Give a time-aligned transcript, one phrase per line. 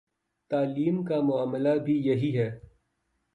[0.51, 2.49] تعلیم کا معاملہ بھی یہی ہے۔